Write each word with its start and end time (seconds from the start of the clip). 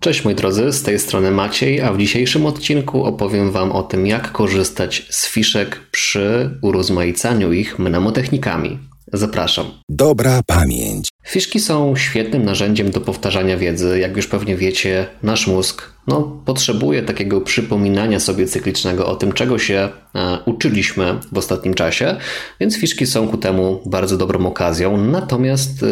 Cześć 0.00 0.24
moi 0.24 0.34
drodzy, 0.34 0.72
z 0.72 0.82
tej 0.82 0.98
strony 0.98 1.30
Maciej, 1.30 1.80
a 1.80 1.92
w 1.92 1.98
dzisiejszym 1.98 2.46
odcinku 2.46 3.04
opowiem 3.04 3.50
Wam 3.50 3.72
o 3.72 3.82
tym, 3.82 4.06
jak 4.06 4.32
korzystać 4.32 5.06
z 5.10 5.28
fiszek 5.28 5.80
przy 5.90 6.50
urozmaicaniu 6.62 7.52
ich 7.52 7.78
mnemotechnikami. 7.78 8.89
Zapraszam. 9.12 9.66
Dobra 9.88 10.42
pamięć. 10.46 11.08
Fiszki 11.26 11.60
są 11.60 11.96
świetnym 11.96 12.44
narzędziem 12.44 12.90
do 12.90 13.00
powtarzania 13.00 13.56
wiedzy. 13.56 13.98
Jak 13.98 14.16
już 14.16 14.26
pewnie 14.26 14.56
wiecie, 14.56 15.06
nasz 15.22 15.46
mózg 15.46 15.92
no, 16.06 16.42
potrzebuje 16.44 17.02
takiego 17.02 17.40
przypominania 17.40 18.20
sobie 18.20 18.46
cyklicznego 18.46 19.06
o 19.06 19.16
tym, 19.16 19.32
czego 19.32 19.58
się 19.58 19.88
e, 20.14 20.38
uczyliśmy 20.46 21.18
w 21.32 21.38
ostatnim 21.38 21.74
czasie, 21.74 22.16
więc 22.60 22.76
fiszki 22.76 23.06
są 23.06 23.28
ku 23.28 23.36
temu 23.36 23.82
bardzo 23.86 24.16
dobrą 24.16 24.46
okazją. 24.46 24.96
Natomiast 24.96 25.82
e, 25.82 25.86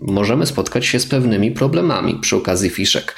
możemy 0.00 0.46
spotkać 0.46 0.86
się 0.86 1.00
z 1.00 1.06
pewnymi 1.06 1.50
problemami 1.50 2.14
przy 2.14 2.36
okazji 2.36 2.70
fiszek. 2.70 3.14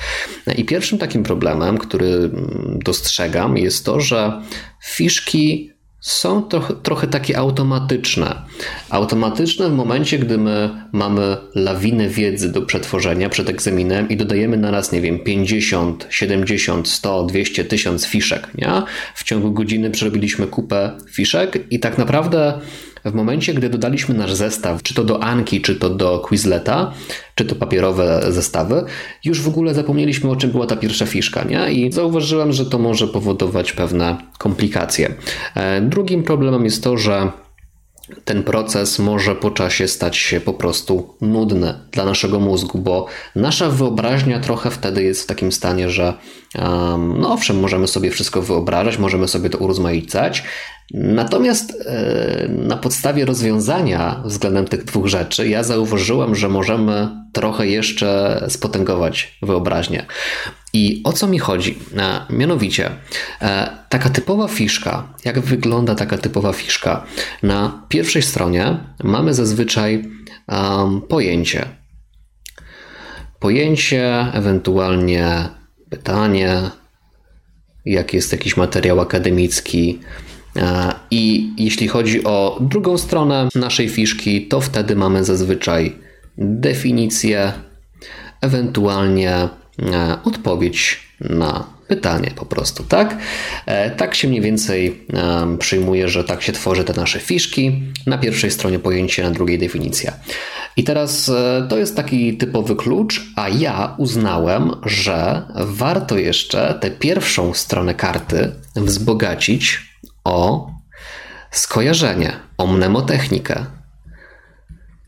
I 0.57 0.65
pierwszym 0.65 0.99
takim 0.99 1.23
problemem, 1.23 1.79
który 1.79 2.07
mm, 2.07 2.79
dostrzegam, 2.85 3.57
jest 3.57 3.85
to, 3.85 4.01
że 4.01 4.43
fiszki 4.85 5.70
są 6.01 6.43
trochę, 6.43 6.75
trochę 6.75 7.07
takie 7.07 7.39
automatyczne. 7.39 8.43
Automatyczne 8.91 9.69
w 9.69 9.73
momencie, 9.73 10.19
gdy 10.19 10.39
my 10.39 10.71
mamy 10.93 11.37
lawinę 11.55 12.09
wiedzy 12.09 12.53
do 12.53 12.63
przetworzenia 12.63 13.29
przed 13.29 13.49
egzaminem 13.49 14.09
i 14.09 14.17
dodajemy 14.17 14.57
na 14.57 14.71
raz, 14.71 14.93
nie 14.93 15.01
wiem, 15.01 15.19
50, 15.19 16.07
70, 16.11 16.89
100, 16.89 17.23
200, 17.23 17.65
1000 17.65 18.07
fiszek. 18.07 18.49
Nie? 18.55 18.83
W 19.15 19.25
ciągu 19.25 19.53
godziny 19.53 19.91
przerobiliśmy 19.91 20.47
kupę 20.47 20.91
fiszek 21.11 21.59
i 21.71 21.81
tak 21.81 21.99
naprawdę 21.99 22.61
w 23.05 23.15
momencie, 23.15 23.55
gdy 23.55 23.69
dodaliśmy 23.69 24.15
nasz 24.15 24.35
zestaw, 24.35 24.83
czy 24.83 24.95
to 24.95 25.05
do 25.05 25.23
Anki, 25.23 25.61
czy 25.61 25.77
to 25.77 25.91
do 25.91 26.19
Quizleta, 26.19 26.93
czy 27.35 27.45
to 27.45 27.55
papierowe 27.55 28.23
zestawy, 28.29 28.85
już 29.25 29.41
w 29.41 29.49
ogóle 29.49 29.75
zapomnieliśmy 29.75 30.31
o 30.31 30.37
czym 30.37 30.51
była 30.51 30.67
ta 30.67 30.77
pierwsza 30.77 31.07
fiszka, 31.07 31.45
nie? 31.45 31.73
I 31.73 31.93
zauważyłem, 31.93 32.53
że 32.53 32.67
to 32.67 32.79
może 32.79 33.09
powodować 33.09 33.73
pewne 33.73 34.17
komplikacje. 34.39 35.15
E, 35.55 35.81
drugim 35.81 36.23
problemem 36.23 36.65
jest 36.65 36.85
to, 36.85 36.97
że 36.97 37.31
ten 38.25 38.43
proces 38.43 38.99
może 38.99 39.35
po 39.35 39.51
czasie 39.51 39.89
stać 39.89 40.17
się 40.17 40.41
po 40.41 40.53
prostu 40.53 41.15
nudny 41.21 41.75
dla 41.93 42.05
naszego 42.05 42.41
mózgu, 42.41 42.79
bo 42.79 43.07
nasza 43.37 43.69
wyobraźnia 43.69 44.41
trochę 44.41 44.71
wtedy 44.71 45.03
jest 45.03 45.23
w 45.23 45.27
takim 45.27 45.53
stanie, 45.53 45.91
że 45.91 46.15
um, 46.59 47.21
no 47.21 47.33
owszem, 47.33 47.61
możemy 47.61 47.89
sobie 47.89 48.11
wszystko 48.11 48.43
wyobrażać, 48.43 48.99
możemy 48.99 49.29
sobie 49.29 49.51
to 49.51 49.59
urozmaicać, 49.59 50.45
Natomiast 50.95 51.83
e, 51.87 52.49
na 52.49 52.77
podstawie 52.77 53.25
rozwiązania 53.25 54.23
względem 54.25 54.65
tych 54.65 54.85
dwóch 54.85 55.07
rzeczy, 55.07 55.49
ja 55.49 55.63
zauważyłem, 55.63 56.35
że 56.35 56.49
możemy 56.49 57.09
trochę 57.33 57.67
jeszcze 57.67 58.41
spotęgować 58.49 59.39
wyobraźnię. 59.43 60.07
I 60.73 61.01
o 61.05 61.13
co 61.13 61.27
mi 61.27 61.39
chodzi? 61.39 61.79
E, 61.97 62.21
mianowicie, 62.31 62.91
e, 63.43 63.71
taka 63.89 64.11
typowa 64.11 64.49
fiszka, 64.49 65.15
jak 65.25 65.41
wygląda 65.41 65.95
taka 65.95 66.19
typowa 66.19 66.53
fiszka? 66.53 67.05
Na 67.43 67.87
pierwszej 67.89 68.23
stronie 68.23 68.77
mamy 69.05 69.35
zazwyczaj 69.35 70.05
pojęcie. 71.09 71.67
Pojęcie, 73.41 74.27
ewentualnie 74.33 75.49
pytanie, 75.91 76.71
jak 77.85 78.15
jest 78.15 78.33
jakiś 78.33 78.57
materiał 78.57 79.01
akademicki, 79.01 80.01
I 81.11 81.53
jeśli 81.57 81.89
chodzi 81.89 82.25
o 82.25 82.59
drugą 82.61 82.99
stronę 82.99 83.49
naszej 83.55 83.89
fiszki, 83.89 84.49
to 84.49 84.61
wtedy 84.61 84.97
mamy 84.97 85.25
zazwyczaj 85.25 85.97
definicję, 86.39 87.53
ewentualnie 88.41 89.33
e, 89.33 89.49
odpowiedź 90.25 91.01
na 91.21 91.67
pytanie 91.89 92.31
po 92.37 92.47
prostu, 92.47 92.85
tak? 92.85 93.19
E, 93.67 93.91
tak 93.91 94.15
się 94.15 94.29
mniej 94.29 94.41
więcej 94.41 95.07
przyjmuje, 95.59 96.09
że 96.09 96.25
tak 96.25 96.43
się 96.43 96.53
tworzy 96.53 96.85
te 96.85 96.93
nasze 96.93 97.21
fiszki. 97.21 97.83
Na 98.07 98.19
pierwszej 98.19 98.51
stronie 98.51 98.79
pojęcie, 98.79 99.23
na 99.23 99.31
drugiej 99.31 99.59
definicja. 99.59 100.13
I 100.77 100.85
teraz 100.85 101.31
to 101.69 101.79
jest 101.79 101.97
taki 101.97 102.37
typowy 102.37 102.77
klucz, 102.77 103.23
a 103.37 103.49
ja 103.49 103.95
uznałem, 103.99 104.71
że 104.85 105.43
warto 105.55 106.19
jeszcze 106.19 106.79
tę 106.81 106.91
pierwszą 106.91 107.55
stronę 107.55 107.95
karty 107.95 108.53
wzbogacić 108.77 109.90
o 110.25 110.71
skojarzenie, 111.51 112.33
o 112.59 112.67
mnemotechnikę. 112.67 113.67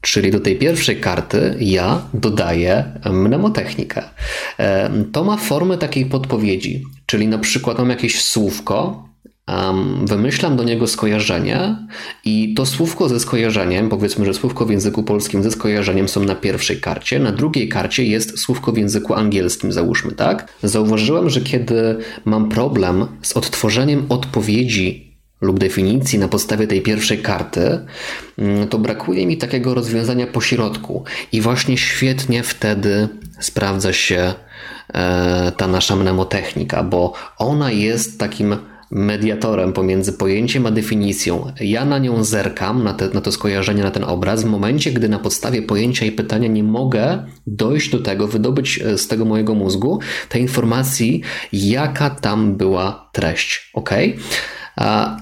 Czyli 0.01 0.31
do 0.31 0.41
tej 0.41 0.59
pierwszej 0.59 1.01
karty 1.01 1.57
ja 1.61 2.03
dodaję 2.15 3.01
mnemotechnikę. 3.11 4.03
E, 4.59 4.91
to 5.13 5.25
ma 5.25 5.37
formę 5.37 5.79
takiej 5.79 6.07
podpowiedzi, 6.07 6.85
czyli 7.07 7.29
na 7.29 7.39
przykład 7.39 7.79
mam 7.79 7.91
jakieś 7.91 8.25
słówko, 8.25 9.09
Um, 9.49 10.07
wymyślam 10.07 10.57
do 10.57 10.65
niego 10.65 10.87
skojarzenie 10.87 11.77
i 12.25 12.55
to 12.55 12.67
słówko 12.67 13.09
ze 13.09 13.21
skojarzeniem, 13.21 13.89
powiedzmy, 13.89 14.25
że 14.25 14.35
słówko 14.35 14.67
w 14.67 14.71
języku 14.71 15.03
polskim 15.03 15.43
ze 15.43 15.51
skojarzeniem 15.51 16.09
są 16.09 16.25
na 16.25 16.35
pierwszej 16.35 16.81
karcie, 16.81 17.19
na 17.19 17.33
drugiej 17.33 17.69
karcie 17.69 18.05
jest 18.05 18.39
słówko 18.39 18.73
w 18.73 18.79
języku 18.79 19.15
angielskim, 19.15 19.73
załóżmy, 19.73 20.13
tak? 20.13 20.53
Zauważyłem, 20.63 21.31
że 21.31 21.41
kiedy 21.41 21.97
mam 22.25 22.49
problem 22.49 23.07
z 23.23 23.37
odtworzeniem 23.37 24.07
odpowiedzi 24.09 25.13
lub 25.41 25.59
definicji 25.59 26.19
na 26.19 26.29
podstawie 26.29 26.67
tej 26.67 26.83
pierwszej 26.83 27.19
karty, 27.19 27.87
mm, 28.39 28.69
to 28.69 28.79
brakuje 28.79 29.27
mi 29.27 29.37
takiego 29.37 29.75
rozwiązania 29.75 30.27
pośrodku 30.27 31.05
i 31.33 31.41
właśnie 31.41 31.79
świetnie 31.79 32.43
wtedy 32.43 33.09
sprawdza 33.41 33.93
się 33.93 34.35
e, 34.95 35.53
ta 35.57 35.69
nasza 35.69 35.97
mnemotechnika, 35.97 36.83
bo 36.83 37.13
ona 37.39 37.71
jest 37.71 38.19
takim 38.19 38.57
mediatorem 38.93 39.73
pomiędzy 39.73 40.13
pojęciem 40.13 40.67
a 40.67 40.71
definicją. 40.71 41.53
Ja 41.61 41.85
na 41.85 41.99
nią 41.99 42.25
zerkam, 42.25 42.85
na, 42.85 42.95
te, 42.95 43.09
na 43.09 43.21
to 43.21 43.33
skojarzenie, 43.33 43.83
na 43.83 43.91
ten 43.91 44.05
obraz, 44.05 44.43
w 44.43 44.47
momencie, 44.47 44.93
gdy 44.93 45.09
na 45.09 45.19
podstawie 45.19 45.63
pojęcia 45.63 46.07
i 46.07 46.13
pytania 46.13 46.49
nie 46.49 46.65
mogę 46.65 47.25
dojść 47.47 47.91
do 47.91 47.99
tego, 47.99 48.29
wydobyć 48.29 48.79
e, 48.79 48.99
z 48.99 49.09
tego 49.09 49.25
mojego 49.25 49.55
mózgu 49.55 50.01
tej 50.29 50.43
informacji, 50.43 51.23
jaka 51.53 52.11
tam 52.11 52.57
była 52.57 53.09
treść. 53.13 53.71
Ok? 53.75 53.91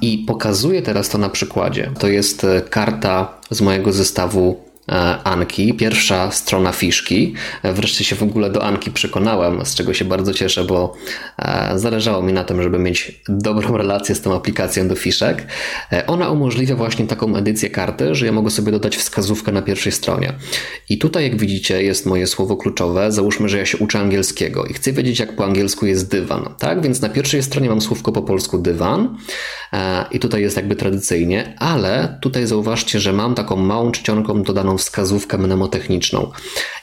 I 0.00 0.24
pokazuję 0.26 0.82
teraz 0.82 1.08
to 1.08 1.18
na 1.18 1.28
przykładzie. 1.28 1.90
To 1.98 2.08
jest 2.08 2.44
e, 2.44 2.60
karta 2.60 3.38
z 3.50 3.60
mojego 3.60 3.92
zestawu 3.92 4.69
Anki, 5.24 5.74
pierwsza 5.74 6.30
strona 6.30 6.72
fiszki. 6.72 7.34
E, 7.62 7.72
wreszcie 7.72 8.04
się 8.04 8.16
w 8.16 8.22
ogóle 8.22 8.50
do 8.50 8.64
Anki 8.64 8.90
przekonałem, 8.90 9.66
z 9.66 9.74
czego 9.74 9.94
się 9.94 10.04
bardzo 10.04 10.34
cieszę, 10.34 10.64
bo 10.64 10.94
e, 11.38 11.78
zależało 11.78 12.22
mi 12.22 12.32
na 12.32 12.44
tym, 12.44 12.62
żeby 12.62 12.78
mieć 12.78 13.22
dobrą 13.28 13.76
relację 13.76 14.14
z 14.14 14.20
tą 14.20 14.36
aplikacją 14.36 14.88
do 14.88 14.94
fiszek. 14.94 15.46
Ona 16.06 16.30
umożliwia 16.30 16.76
właśnie 16.76 17.06
taką 17.06 17.36
edycję 17.36 17.70
karty, 17.70 18.14
że 18.14 18.26
ja 18.26 18.32
mogę 18.32 18.50
sobie 18.50 18.72
dodać 18.72 18.96
wskazówkę 18.96 19.52
na 19.52 19.62
pierwszej 19.62 19.92
stronie. 19.92 20.32
I 20.88 20.98
tutaj, 20.98 21.24
jak 21.24 21.36
widzicie, 21.36 21.82
jest 21.82 22.06
moje 22.06 22.26
słowo 22.26 22.56
kluczowe. 22.56 23.12
Załóżmy, 23.12 23.48
że 23.48 23.58
ja 23.58 23.66
się 23.66 23.78
uczę 23.78 23.98
angielskiego 23.98 24.64
i 24.64 24.74
chcę 24.74 24.92
wiedzieć, 24.92 25.18
jak 25.18 25.36
po 25.36 25.44
angielsku 25.44 25.86
jest 25.86 26.10
dywan. 26.10 26.54
Tak? 26.58 26.82
Więc 26.82 27.00
na 27.00 27.08
pierwszej 27.08 27.42
stronie 27.42 27.68
mam 27.68 27.80
słówko 27.80 28.12
po 28.12 28.22
polsku 28.22 28.58
dywan 28.58 29.16
i 30.10 30.18
tutaj 30.18 30.42
jest 30.42 30.56
jakby 30.56 30.76
tradycyjnie, 30.76 31.54
ale 31.58 32.18
tutaj 32.22 32.46
zauważcie, 32.46 33.00
że 33.00 33.12
mam 33.12 33.34
taką 33.34 33.56
małą 33.56 33.92
czcionką 33.92 34.42
dodaną 34.42 34.78
wskazówkę 34.80 35.38
mnemotechniczną. 35.38 36.30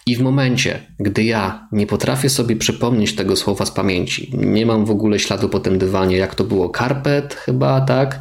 I 0.06 0.16
w 0.16 0.22
momencie, 0.22 0.80
gdy 1.00 1.24
ja 1.24 1.68
nie 1.72 1.88
potrafię 1.88 2.30
sobie 2.30 2.56
przypomnieć 2.56 3.16
tego 3.16 3.36
słowa 3.36 3.66
z 3.66 3.72
pamięci, 3.72 4.32
nie 4.34 4.66
mam 4.66 4.86
w 4.86 4.92
ogóle 4.92 5.20
śladu 5.20 5.50
po 5.50 5.60
tym 5.60 5.78
dywanie, 5.78 6.18
jak 6.18 6.36
to 6.36 6.44
było 6.44 6.70
karpet 6.70 7.34
chyba, 7.34 7.82
tak? 7.82 8.20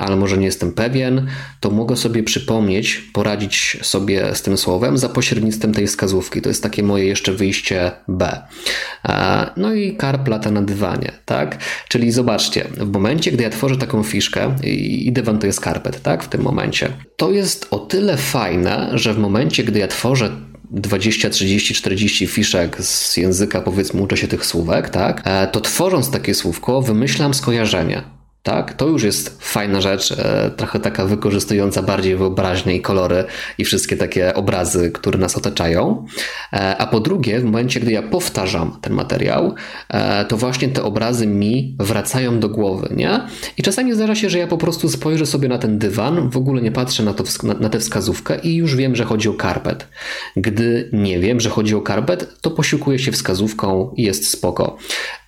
ale 0.00 0.16
może 0.16 0.38
nie 0.38 0.46
jestem 0.46 0.72
pewien, 0.72 1.26
to 1.60 1.70
mogę 1.70 1.96
sobie 1.96 2.22
przypomnieć, 2.22 2.96
poradzić 3.12 3.78
sobie 3.82 4.34
z 4.34 4.42
tym 4.42 4.58
słowem 4.58 4.98
za 4.98 5.08
pośrednictwem 5.08 5.74
tej 5.74 5.86
wskazówki. 5.86 6.42
To 6.42 6.48
jest 6.48 6.62
takie 6.62 6.82
moje 6.82 7.04
jeszcze 7.04 7.32
wyjście 7.32 7.92
B. 8.08 8.42
No 9.56 9.74
i 9.74 9.96
karp 9.96 10.28
lata 10.28 10.50
na 10.50 10.62
dywanie, 10.62 11.12
tak? 11.24 11.58
Czyli 11.88 12.12
zobaczcie, 12.12 12.64
w 12.76 12.92
momencie, 12.92 13.32
gdy 13.32 13.42
ja 13.42 13.50
tworzę 13.50 13.76
taką 13.76 14.02
fiszkę 14.02 14.56
i 14.64 15.12
dywan 15.12 15.38
to 15.38 15.46
jest 15.46 15.60
karpet, 15.60 16.02
tak? 16.02 16.24
W 16.24 16.28
tym 16.28 16.42
momencie. 16.42 16.88
To 17.16 17.30
jest 17.30 17.66
o 17.70 17.78
tyle 17.78 18.16
fajne, 18.16 18.90
że 18.94 19.14
w 19.14 19.18
momencie, 19.18 19.64
gdy 19.64 19.78
ja 19.78 19.88
tworzę 19.88 20.30
20, 20.70 21.30
30, 21.30 21.74
40 21.74 22.26
fiszek 22.26 22.82
z 22.82 23.16
języka, 23.16 23.60
powiedzmy, 23.60 24.02
uczę 24.02 24.16
się 24.16 24.28
tych 24.28 24.46
słówek, 24.46 24.88
tak? 24.88 25.22
E, 25.24 25.46
to 25.46 25.60
tworząc 25.60 26.10
takie 26.10 26.34
słówko, 26.34 26.82
wymyślam 26.82 27.34
skojarzenie 27.34 28.19
tak? 28.42 28.74
To 28.74 28.86
już 28.86 29.02
jest 29.02 29.42
fajna 29.42 29.80
rzecz, 29.80 30.12
e, 30.12 30.50
trochę 30.56 30.80
taka 30.80 31.04
wykorzystująca 31.04 31.82
bardziej 31.82 32.16
wyobraźnię 32.16 32.76
i 32.76 32.80
kolory 32.80 33.24
i 33.58 33.64
wszystkie 33.64 33.96
takie 33.96 34.34
obrazy, 34.34 34.90
które 34.90 35.18
nas 35.18 35.36
otaczają. 35.36 36.06
E, 36.52 36.76
a 36.76 36.86
po 36.86 37.00
drugie, 37.00 37.40
w 37.40 37.44
momencie, 37.44 37.80
gdy 37.80 37.92
ja 37.92 38.02
powtarzam 38.02 38.78
ten 38.80 38.92
materiał, 38.92 39.54
e, 39.88 40.24
to 40.24 40.36
właśnie 40.36 40.68
te 40.68 40.82
obrazy 40.82 41.26
mi 41.26 41.76
wracają 41.78 42.40
do 42.40 42.48
głowy, 42.48 42.88
nie? 42.96 43.20
I 43.56 43.62
czasami 43.62 43.94
zdarza 43.94 44.14
się, 44.14 44.30
że 44.30 44.38
ja 44.38 44.46
po 44.46 44.58
prostu 44.58 44.88
spojrzę 44.88 45.26
sobie 45.26 45.48
na 45.48 45.58
ten 45.58 45.78
dywan, 45.78 46.30
w 46.30 46.36
ogóle 46.36 46.62
nie 46.62 46.72
patrzę 46.72 47.02
na, 47.02 47.14
to, 47.14 47.24
na 47.60 47.68
tę 47.68 47.80
wskazówkę 47.80 48.38
i 48.42 48.54
już 48.54 48.76
wiem, 48.76 48.96
że 48.96 49.04
chodzi 49.04 49.28
o 49.28 49.34
karpet. 49.34 49.88
Gdy 50.36 50.90
nie 50.92 51.18
wiem, 51.18 51.40
że 51.40 51.50
chodzi 51.50 51.74
o 51.74 51.80
karpet, 51.80 52.40
to 52.40 52.50
posiłkuję 52.50 52.98
się 52.98 53.12
wskazówką 53.12 53.94
i 53.96 54.02
jest 54.02 54.30
spoko. 54.30 54.76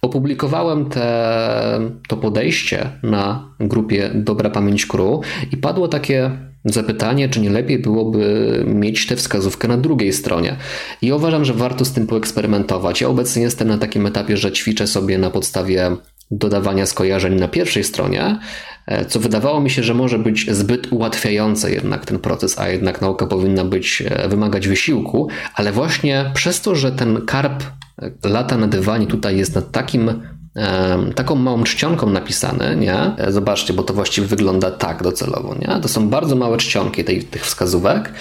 Opublikowałem 0.05 0.89
te, 0.89 1.81
to 2.09 2.17
podejście 2.17 2.91
na 3.03 3.55
grupie 3.61 4.11
Dobra 4.15 4.51
Pamięć 4.51 4.87
Kru 4.87 5.21
i 5.53 5.57
padło 5.57 5.89
takie 5.89 6.31
zapytanie, 6.65 7.29
czy 7.29 7.41
nie 7.41 7.51
lepiej 7.51 7.79
byłoby 7.79 8.65
mieć 8.67 9.07
tę 9.07 9.17
wskazówkę 9.17 9.69
na 9.69 9.77
drugiej 9.77 10.13
stronie. 10.13 10.57
I 11.03 11.13
uważam, 11.13 11.45
że 11.45 11.55
warto 11.55 11.85
z 11.85 11.93
tym 11.93 12.07
poeksperymentować. 12.07 13.01
Ja 13.01 13.09
obecnie 13.09 13.43
jestem 13.43 13.69
na 13.69 13.79
takim 13.79 14.07
etapie, 14.07 14.37
że 14.37 14.53
ćwiczę 14.53 14.87
sobie 14.87 15.19
na 15.19 15.31
podstawie 15.31 15.97
dodawania 16.31 16.87
skojarzeń 16.87 17.35
na 17.35 17.49
pierwszej 17.49 17.85
stronie, 17.85 18.39
e, 18.87 19.05
co 19.05 19.21
wydawało 19.21 19.61
mi 19.61 19.71
się, 19.71 19.83
że 19.83 19.95
może 19.95 20.19
być 20.19 20.51
zbyt 20.51 20.93
ułatwiające 20.93 21.71
jednak 21.73 22.07
ten 22.07 22.19
proces, 22.19 22.59
a 22.59 22.69
jednak 22.69 23.01
nauka 23.01 23.27
powinna 23.27 23.65
być, 23.65 24.03
e, 24.07 24.29
wymagać 24.29 24.69
wysiłku, 24.69 25.29
ale 25.55 25.73
właśnie 25.73 26.31
przez 26.35 26.61
to, 26.61 26.75
że 26.75 26.93
ten 26.93 27.27
karp 27.27 27.63
lata 28.25 28.57
na 28.57 28.67
dywanie 28.67 29.07
tutaj 29.07 29.37
jest 29.37 29.55
na 29.55 29.63
takim 29.63 30.23
taką 31.15 31.35
małą 31.35 31.65
czcionką 31.65 32.11
napisane, 32.11 32.77
nie? 32.77 32.97
Zobaczcie, 33.29 33.73
bo 33.73 33.83
to 33.83 33.95
właściwie 33.95 34.27
wygląda 34.27 34.71
tak 34.71 35.03
docelowo, 35.03 35.55
nie? 35.55 35.81
To 35.83 35.89
są 35.89 36.09
bardzo 36.09 36.37
małe 36.37 36.57
czcionki 36.57 37.05
tej, 37.05 37.25
tych 37.25 37.45
wskazówek. 37.47 38.13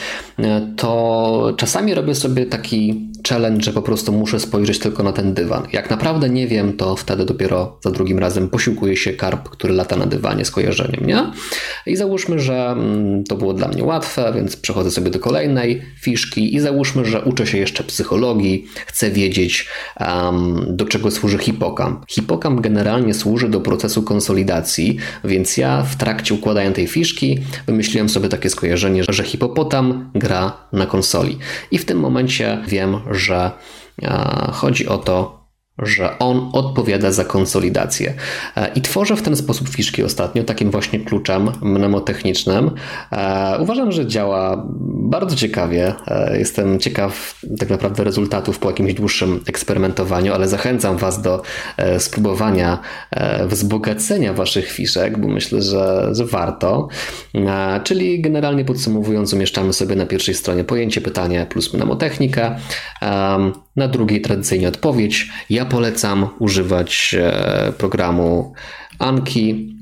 To 0.78 1.54
czasami 1.58 1.94
robię 1.94 2.16
sobie 2.16 2.46
taki 2.46 3.11
challenge, 3.32 3.64
że 3.64 3.74
po 3.74 3.82
prostu 3.82 4.12
muszę 4.12 4.40
spojrzeć 4.40 4.80
tylko 4.80 5.04
na 5.04 5.12
ten 5.14 5.34
dywan. 5.34 5.64
Jak 5.74 5.90
naprawdę 5.90 6.30
nie 6.30 6.48
wiem, 6.48 6.74
to 6.74 6.96
wtedy 6.96 7.26
dopiero 7.26 7.78
za 7.84 7.92
drugim 7.92 8.20
razem 8.20 8.50
posiłkuje 8.50 8.98
się 8.98 9.14
karp, 9.14 9.50
który 9.50 9.74
lata 9.74 9.96
na 9.96 10.06
dywanie 10.06 10.46
z 10.46 10.52
kojarzeniem, 10.52 11.06
nie? 11.08 11.32
I 11.86 11.96
załóżmy, 11.96 12.40
że 12.40 12.72
mm, 12.72 13.24
to 13.24 13.36
było 13.36 13.54
dla 13.54 13.68
mnie 13.68 13.84
łatwe, 13.84 14.34
więc 14.36 14.56
przechodzę 14.56 14.92
sobie 14.92 15.10
do 15.10 15.20
kolejnej 15.20 15.82
fiszki 16.02 16.56
i 16.56 16.60
załóżmy, 16.60 17.06
że 17.06 17.22
uczę 17.22 17.48
się 17.48 17.58
jeszcze 17.58 17.84
psychologii, 17.84 18.68
chcę 18.88 19.12
wiedzieć, 19.12 19.68
um, 20.00 20.66
do 20.70 20.86
czego 20.86 21.12
służy 21.12 21.38
hipokamp. 21.38 22.06
Hipokamp 22.10 22.62
generalnie 22.62 23.14
służy 23.14 23.50
do 23.50 23.62
procesu 23.62 24.04
konsolidacji, 24.04 24.98
więc 25.24 25.58
ja 25.58 25.84
w 25.84 25.96
trakcie 25.96 26.34
układania 26.34 26.72
tej 26.72 26.88
fiszki 26.88 27.40
wymyśliłem 27.68 28.10
sobie 28.10 28.30
takie 28.30 28.50
skojarzenie, 28.50 29.04
że 29.10 29.24
hipopotam 29.24 30.12
gra 30.16 30.58
na 30.74 30.86
konsoli. 30.86 31.38
I 31.72 31.78
w 31.78 31.86
tym 31.86 32.00
momencie 32.00 32.58
wiem, 32.68 32.98
że 33.22 33.52
chodzi 34.52 34.88
o 34.88 34.98
to, 34.98 35.41
że 35.82 36.20
on 36.20 36.50
odpowiada 36.54 37.12
za 37.12 37.26
konsolidację. 37.26 38.14
E, 38.58 38.72
I 38.76 38.82
tworzę 38.82 39.16
w 39.16 39.22
ten 39.22 39.36
sposób 39.36 39.70
fiszki 39.70 40.04
ostatnio, 40.04 40.44
takim 40.44 40.72
właśnie 40.72 41.00
kluczem 41.00 41.52
mnemotechnicznym. 41.62 42.72
E, 43.12 43.58
uważam, 43.60 43.92
że 43.92 44.08
działa 44.08 44.64
bardzo 44.90 45.36
ciekawie. 45.36 45.94
E, 46.08 46.40
jestem 46.40 46.80
ciekaw 46.80 47.40
tak 47.60 47.70
naprawdę 47.70 48.04
rezultatów 48.04 48.60
po 48.60 48.70
jakimś 48.70 48.94
dłuższym 48.94 49.40
eksperymentowaniu, 49.48 50.34
ale 50.34 50.48
zachęcam 50.48 50.98
Was 50.98 51.22
do 51.22 51.42
spróbowania 51.98 52.80
wzbogacenia 53.46 54.34
Waszych 54.34 54.72
fiszek, 54.72 55.20
bo 55.20 55.28
myślę, 55.28 55.62
że, 55.62 56.10
że 56.12 56.26
warto. 56.26 56.88
Czyli 57.84 58.22
generalnie 58.22 58.66
podsumowując, 58.66 59.34
umieszczamy 59.34 59.74
sobie 59.74 59.96
na 59.96 60.06
pierwszej 60.06 60.36
stronie 60.36 60.64
pojęcie, 60.64 61.02
pytanie 61.02 61.48
plus 61.50 61.74
mnemotechnika 61.74 62.56
na 63.76 63.88
drugiej 63.88 64.22
tradycyjnie 64.22 64.68
odpowiedź. 64.68 65.30
Ja 65.50 65.66
polecam 65.72 66.30
używać 66.40 67.16
e, 67.20 67.74
programu 67.78 68.54
Anki, 69.00 69.76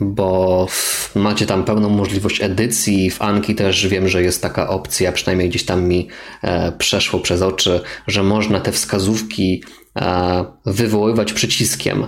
bo 0.00 0.66
macie 1.14 1.46
tam 1.46 1.64
pełną 1.64 1.88
możliwość 1.88 2.42
edycji. 2.42 3.10
W 3.10 3.22
Anki 3.22 3.54
też 3.54 3.88
wiem, 3.88 4.08
że 4.08 4.22
jest 4.22 4.42
taka 4.42 4.68
opcja, 4.68 5.12
przynajmniej 5.12 5.48
gdzieś 5.48 5.64
tam 5.64 5.88
mi 5.88 6.08
e, 6.42 6.72
przeszło 6.72 7.20
przez 7.20 7.42
oczy, 7.42 7.80
że 8.06 8.22
można 8.22 8.60
te 8.60 8.72
wskazówki 8.72 9.64
e, 9.96 10.44
wywoływać 10.66 11.32
przyciskiem 11.32 12.06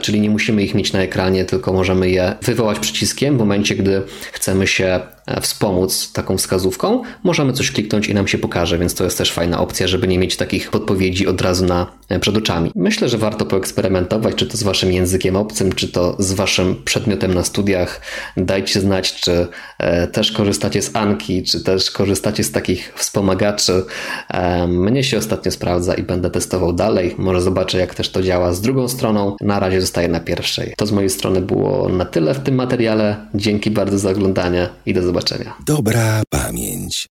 czyli 0.00 0.20
nie 0.20 0.30
musimy 0.30 0.62
ich 0.62 0.74
mieć 0.74 0.92
na 0.92 1.00
ekranie, 1.00 1.44
tylko 1.44 1.72
możemy 1.72 2.10
je 2.10 2.36
wywołać 2.42 2.78
przyciskiem 2.78 3.36
w 3.36 3.38
momencie, 3.38 3.74
gdy 3.74 4.02
chcemy 4.32 4.66
się 4.66 5.00
wspomóc 5.40 6.12
taką 6.12 6.36
wskazówką. 6.36 7.02
Możemy 7.22 7.52
coś 7.52 7.70
kliknąć 7.70 8.08
i 8.08 8.14
nam 8.14 8.28
się 8.28 8.38
pokaże, 8.38 8.78
więc 8.78 8.94
to 8.94 9.04
jest 9.04 9.18
też 9.18 9.32
fajna 9.32 9.60
opcja, 9.60 9.86
żeby 9.86 10.08
nie 10.08 10.18
mieć 10.18 10.36
takich 10.36 10.70
podpowiedzi 10.70 11.26
od 11.26 11.40
razu 11.40 11.66
na, 11.66 11.86
e, 12.08 12.18
przed 12.20 12.36
oczami. 12.36 12.70
Myślę, 12.74 13.08
że 13.08 13.18
warto 13.18 13.46
poeksperymentować, 13.46 14.34
czy 14.34 14.46
to 14.46 14.56
z 14.56 14.62
waszym 14.62 14.92
językiem 14.92 15.36
obcym, 15.36 15.72
czy 15.72 15.88
to 15.88 16.16
z 16.18 16.32
waszym 16.32 16.82
przedmiotem 16.84 17.34
na 17.34 17.44
studiach. 17.44 18.00
Dajcie 18.36 18.80
znać, 18.80 19.14
czy 19.14 19.46
też 20.12 20.32
korzystacie 20.32 20.82
z 20.82 20.96
Anki, 20.96 21.42
czy 21.42 21.64
też 21.64 21.90
korzystacie 21.90 22.44
z 22.44 22.52
takich 22.52 22.92
wspomagaczy. 22.96 23.84
Mnie 24.68 25.04
się 25.04 25.18
ostatnio 25.18 25.50
sprawdza 25.52 25.94
i 25.94 26.02
będę 26.02 26.30
testował 26.30 26.72
dalej. 26.72 27.14
Może 27.18 27.40
zobaczę, 27.40 27.78
jak 27.78 27.94
też 27.94 28.10
to 28.10 28.22
działa 28.22 28.52
z 28.52 28.60
drugą 28.60 28.88
stroną. 28.88 29.36
Na 29.40 29.60
razie 29.60 29.80
zostaję 29.80 30.08
na 30.08 30.20
pierwszej. 30.20 30.74
To 30.76 30.86
z 30.86 30.92
mojej 30.92 31.10
strony 31.10 31.40
było 31.40 31.88
na 31.88 32.04
tyle 32.04 32.34
w 32.34 32.40
tym 32.40 32.54
materiale. 32.54 33.16
Dzięki 33.34 33.70
bardzo 33.70 33.98
za 33.98 34.10
oglądanie 34.10 34.68
i 34.86 34.94
do 34.94 35.02
zobaczenia. 35.14 35.56
Dobra 35.66 36.22
pamięć. 36.30 37.13